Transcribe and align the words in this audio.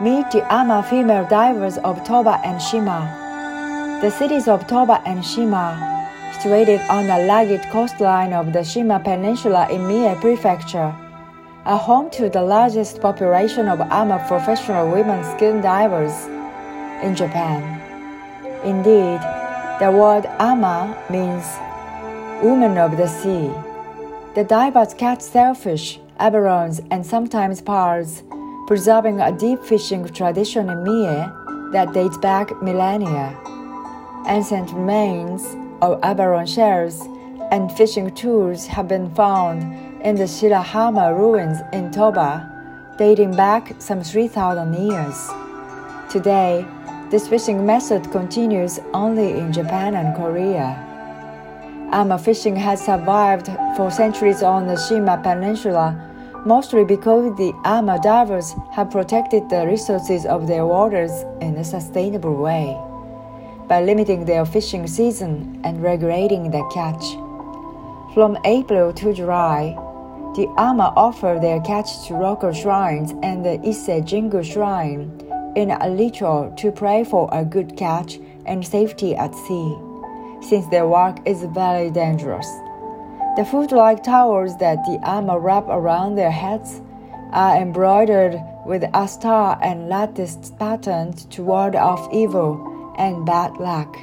Meet 0.00 0.32
the 0.32 0.42
Ama 0.52 0.82
female 0.82 1.24
divers 1.28 1.78
of 1.78 2.02
Toba 2.02 2.40
and 2.44 2.60
Shima. 2.60 4.00
The 4.02 4.10
cities 4.10 4.48
of 4.48 4.66
Toba 4.66 5.00
and 5.06 5.24
Shima, 5.24 5.78
situated 6.32 6.80
on 6.90 7.06
the 7.06 7.24
rugged 7.28 7.62
coastline 7.70 8.32
of 8.32 8.52
the 8.52 8.64
Shima 8.64 8.98
Peninsula 8.98 9.68
in 9.70 9.86
Mie 9.86 10.16
Prefecture, 10.20 10.92
are 11.64 11.78
home 11.78 12.10
to 12.10 12.28
the 12.28 12.42
largest 12.42 13.00
population 13.00 13.68
of 13.68 13.80
Ama 13.80 14.24
professional 14.26 14.90
women 14.90 15.22
skin 15.36 15.60
divers 15.60 16.26
in 17.04 17.14
Japan. 17.14 17.62
Indeed, 18.64 19.20
the 19.78 19.92
word 19.92 20.26
Ama 20.40 20.98
means 21.08 21.46
woman 22.42 22.78
of 22.78 22.96
the 22.96 23.06
sea. 23.06 23.48
The 24.34 24.42
divers 24.42 24.92
catch 24.92 25.20
sailfish, 25.20 26.00
abalone, 26.18 26.80
and 26.90 27.06
sometimes 27.06 27.60
pearls 27.60 28.24
preserving 28.66 29.20
a 29.20 29.30
deep 29.30 29.62
fishing 29.62 30.04
tradition 30.08 30.70
in 30.70 30.84
Mie 30.84 31.30
that 31.72 31.92
dates 31.92 32.16
back 32.18 32.50
millennia. 32.62 33.38
Ancient 34.26 34.70
remains 34.72 35.44
of 35.82 36.00
abalone 36.02 36.46
shells 36.46 37.06
and 37.50 37.70
fishing 37.72 38.14
tools 38.14 38.66
have 38.66 38.88
been 38.88 39.14
found 39.14 39.62
in 40.02 40.16
the 40.16 40.24
Shirahama 40.24 41.16
ruins 41.16 41.58
in 41.72 41.90
Toba, 41.90 42.50
dating 42.96 43.36
back 43.36 43.74
some 43.78 44.02
3,000 44.02 44.72
years. 44.74 45.30
Today, 46.10 46.66
this 47.10 47.28
fishing 47.28 47.66
method 47.66 48.10
continues 48.12 48.80
only 48.94 49.32
in 49.32 49.52
Japan 49.52 49.94
and 49.94 50.16
Korea. 50.16 50.80
Ama 51.92 52.18
fishing 52.18 52.56
has 52.56 52.84
survived 52.84 53.50
for 53.76 53.90
centuries 53.90 54.42
on 54.42 54.66
the 54.66 54.76
Shima 54.76 55.20
Peninsula 55.22 56.13
mostly 56.44 56.84
because 56.84 57.36
the 57.36 57.52
Ama 57.64 57.98
divers 58.02 58.54
have 58.72 58.90
protected 58.90 59.48
the 59.48 59.66
resources 59.66 60.26
of 60.26 60.46
their 60.46 60.66
waters 60.66 61.10
in 61.40 61.56
a 61.56 61.64
sustainable 61.64 62.36
way 62.36 62.76
by 63.66 63.82
limiting 63.82 64.24
their 64.24 64.44
fishing 64.44 64.86
season 64.86 65.60
and 65.64 65.82
regulating 65.82 66.50
their 66.50 66.68
catch. 66.70 67.04
From 68.12 68.38
April 68.44 68.92
to 68.92 69.14
July, 69.14 69.74
the 70.36 70.46
Ama 70.58 70.92
offer 70.96 71.38
their 71.40 71.60
catch 71.60 72.06
to 72.08 72.14
local 72.14 72.52
shrines 72.52 73.12
and 73.22 73.44
the 73.44 73.58
Ise 73.66 74.02
Jingu 74.04 74.44
shrine 74.44 75.10
in 75.56 75.70
a 75.70 75.90
ritual 75.90 76.52
to 76.58 76.70
pray 76.72 77.04
for 77.04 77.28
a 77.32 77.44
good 77.44 77.76
catch 77.76 78.18
and 78.44 78.66
safety 78.66 79.14
at 79.14 79.34
sea, 79.34 79.76
since 80.42 80.66
their 80.66 80.86
work 80.86 81.16
is 81.26 81.44
very 81.54 81.90
dangerous. 81.90 82.48
The 83.36 83.44
foot-like 83.44 84.04
towels 84.04 84.56
that 84.58 84.84
the 84.84 85.00
Ama 85.02 85.40
wrap 85.40 85.64
around 85.68 86.14
their 86.14 86.30
heads 86.30 86.80
are 87.32 87.56
embroidered 87.56 88.40
with 88.64 88.82
astar 88.92 89.58
and 89.60 89.88
lattice 89.88 90.52
patterns 90.56 91.24
to 91.26 91.42
ward 91.42 91.74
off 91.74 92.08
evil 92.12 92.94
and 92.96 93.26
bad 93.26 93.56
luck. 93.56 93.98